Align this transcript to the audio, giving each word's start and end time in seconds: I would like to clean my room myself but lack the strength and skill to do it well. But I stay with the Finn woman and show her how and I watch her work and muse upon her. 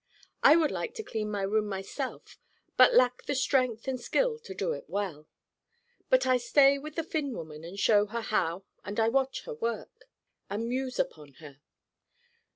I 0.41 0.55
would 0.55 0.71
like 0.71 0.95
to 0.95 1.03
clean 1.03 1.29
my 1.29 1.43
room 1.43 1.67
myself 1.67 2.39
but 2.75 2.95
lack 2.95 3.21
the 3.25 3.35
strength 3.35 3.87
and 3.87 4.01
skill 4.01 4.39
to 4.39 4.55
do 4.55 4.71
it 4.71 4.85
well. 4.87 5.27
But 6.09 6.25
I 6.25 6.37
stay 6.37 6.79
with 6.79 6.95
the 6.95 7.03
Finn 7.03 7.33
woman 7.35 7.63
and 7.63 7.77
show 7.79 8.07
her 8.07 8.21
how 8.21 8.63
and 8.83 8.99
I 8.99 9.09
watch 9.09 9.41
her 9.43 9.53
work 9.53 10.09
and 10.49 10.67
muse 10.67 10.97
upon 10.97 11.33
her. 11.33 11.61